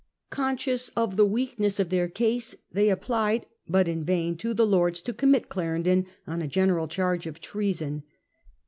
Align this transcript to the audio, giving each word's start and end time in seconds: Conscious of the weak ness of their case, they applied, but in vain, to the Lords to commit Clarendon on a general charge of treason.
Conscious 0.31 0.89
of 0.97 1.15
the 1.15 1.27
weak 1.27 1.59
ness 1.59 1.79
of 1.79 1.89
their 1.91 2.07
case, 2.07 2.55
they 2.71 2.89
applied, 2.89 3.45
but 3.67 3.87
in 3.87 4.03
vain, 4.03 4.35
to 4.37 4.51
the 4.55 4.65
Lords 4.65 4.99
to 5.03 5.13
commit 5.13 5.47
Clarendon 5.47 6.07
on 6.25 6.41
a 6.41 6.47
general 6.47 6.87
charge 6.87 7.27
of 7.27 7.39
treason. 7.39 8.01